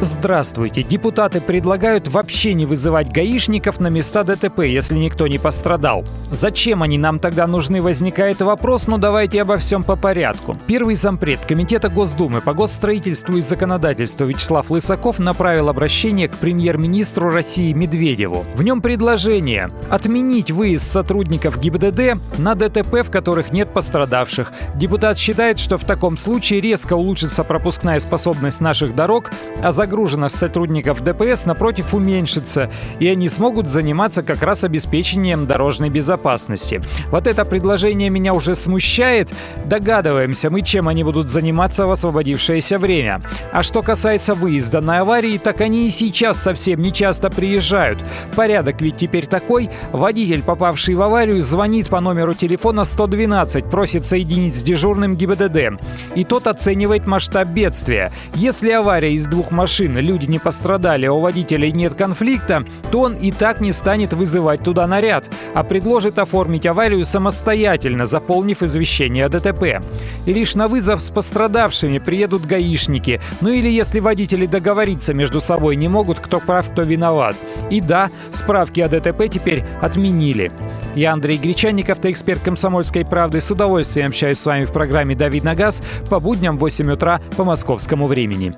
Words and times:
Здравствуйте. 0.00 0.84
Депутаты 0.84 1.40
предлагают 1.40 2.06
вообще 2.06 2.54
не 2.54 2.66
вызывать 2.66 3.10
гаишников 3.10 3.80
на 3.80 3.88
места 3.88 4.22
ДТП, 4.22 4.60
если 4.60 4.94
никто 4.94 5.26
не 5.26 5.38
пострадал. 5.38 6.04
Зачем 6.30 6.84
они 6.84 6.98
нам 6.98 7.18
тогда 7.18 7.48
нужны, 7.48 7.82
возникает 7.82 8.40
вопрос, 8.40 8.86
но 8.86 8.98
давайте 8.98 9.42
обо 9.42 9.56
всем 9.56 9.82
по 9.82 9.96
порядку. 9.96 10.56
Первый 10.68 10.94
зампред 10.94 11.40
Комитета 11.40 11.88
Госдумы 11.88 12.40
по 12.40 12.54
госстроительству 12.54 13.38
и 13.38 13.40
законодательству 13.40 14.24
Вячеслав 14.26 14.70
Лысаков 14.70 15.18
направил 15.18 15.68
обращение 15.68 16.28
к 16.28 16.36
премьер-министру 16.36 17.32
России 17.32 17.72
Медведеву. 17.72 18.44
В 18.54 18.62
нем 18.62 18.80
предложение 18.80 19.68
отменить 19.90 20.52
выезд 20.52 20.86
сотрудников 20.86 21.58
ГИБДД 21.58 22.38
на 22.38 22.54
ДТП, 22.54 23.02
в 23.02 23.10
которых 23.10 23.50
нет 23.50 23.72
пострадавших. 23.72 24.52
Депутат 24.76 25.18
считает, 25.18 25.58
что 25.58 25.76
в 25.76 25.84
таком 25.84 26.16
случае 26.16 26.60
резко 26.60 26.92
улучшится 26.92 27.42
пропускная 27.42 27.98
способность 27.98 28.60
наших 28.60 28.94
дорог, 28.94 29.32
а 29.60 29.72
за 29.72 29.87
загруженность 29.88 30.36
сотрудников 30.36 31.02
ДПС, 31.02 31.46
напротив, 31.46 31.94
уменьшится, 31.94 32.70
и 33.00 33.08
они 33.08 33.30
смогут 33.30 33.70
заниматься 33.70 34.22
как 34.22 34.42
раз 34.42 34.62
обеспечением 34.62 35.46
дорожной 35.46 35.88
безопасности. 35.88 36.82
Вот 37.10 37.26
это 37.26 37.46
предложение 37.46 38.10
меня 38.10 38.34
уже 38.34 38.54
смущает. 38.54 39.32
Догадываемся 39.64 40.50
мы, 40.50 40.60
чем 40.60 40.88
они 40.88 41.04
будут 41.04 41.30
заниматься 41.30 41.86
в 41.86 41.90
освободившееся 41.90 42.78
время. 42.78 43.22
А 43.50 43.62
что 43.62 43.80
касается 43.82 44.34
выезда 44.34 44.82
на 44.82 45.00
аварии, 45.00 45.38
так 45.38 45.62
они 45.62 45.88
и 45.88 45.90
сейчас 45.90 46.36
совсем 46.36 46.82
не 46.82 46.92
часто 46.92 47.30
приезжают. 47.30 47.98
Порядок 48.36 48.82
ведь 48.82 48.98
теперь 48.98 49.26
такой. 49.26 49.70
Водитель, 49.92 50.42
попавший 50.42 50.96
в 50.96 51.00
аварию, 51.02 51.42
звонит 51.42 51.88
по 51.88 52.00
номеру 52.00 52.34
телефона 52.34 52.84
112, 52.84 53.64
просит 53.64 54.04
соединить 54.04 54.54
с 54.54 54.62
дежурным 54.62 55.16
ГИБДД. 55.16 55.80
И 56.14 56.24
тот 56.24 56.46
оценивает 56.46 57.06
масштаб 57.06 57.48
бедствия. 57.48 58.12
Если 58.34 58.68
авария 58.70 59.14
из 59.14 59.24
двух 59.24 59.50
машин 59.50 59.77
машины 59.78 59.98
люди 60.00 60.26
не 60.26 60.40
пострадали, 60.40 61.06
а 61.06 61.12
у 61.12 61.20
водителей 61.20 61.70
нет 61.70 61.94
конфликта, 61.94 62.64
то 62.90 63.02
он 63.02 63.14
и 63.14 63.30
так 63.30 63.60
не 63.60 63.70
станет 63.70 64.12
вызывать 64.12 64.64
туда 64.64 64.88
наряд, 64.88 65.30
а 65.54 65.62
предложит 65.62 66.18
оформить 66.18 66.66
аварию 66.66 67.06
самостоятельно, 67.06 68.04
заполнив 68.04 68.60
извещение 68.60 69.26
о 69.26 69.28
ДТП. 69.28 69.80
И 70.26 70.32
лишь 70.32 70.56
на 70.56 70.66
вызов 70.66 71.00
с 71.00 71.10
пострадавшими 71.10 71.98
приедут 71.98 72.44
гаишники, 72.44 73.20
ну 73.40 73.50
или 73.50 73.68
если 73.68 74.00
водители 74.00 74.46
договориться 74.46 75.14
между 75.14 75.40
собой 75.40 75.76
не 75.76 75.86
могут, 75.86 76.18
кто 76.18 76.40
прав, 76.40 76.68
кто 76.72 76.82
виноват. 76.82 77.36
И 77.70 77.80
да, 77.80 78.10
справки 78.32 78.80
о 78.80 78.88
ДТП 78.88 79.28
теперь 79.30 79.64
отменили. 79.80 80.50
Я 80.96 81.12
Андрей 81.12 81.38
Гречанников, 81.38 82.00
ты 82.00 82.10
эксперт 82.10 82.40
«Комсомольской 82.42 83.04
правды». 83.04 83.40
С 83.40 83.48
удовольствием 83.52 84.08
общаюсь 84.08 84.40
с 84.40 84.46
вами 84.46 84.64
в 84.64 84.72
программе 84.72 85.14
«Давид 85.14 85.44
на 85.44 85.54
газ» 85.54 85.80
по 86.10 86.18
будням 86.18 86.56
в 86.56 86.60
8 86.60 86.90
утра 86.90 87.20
по 87.36 87.44
московскому 87.44 88.06
времени. 88.06 88.52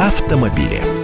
Автомобили. 0.00 0.99